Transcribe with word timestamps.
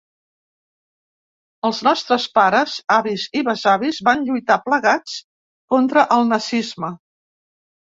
Els 1.69 1.81
nostres 1.87 2.25
pares, 2.37 2.79
avis 2.97 3.27
i 3.41 3.45
besavis 3.51 4.01
van 4.09 4.25
lluitar 4.31 4.59
plegats 4.65 5.21
contra 5.77 6.09
el 6.19 6.29
nazisme. 6.35 6.95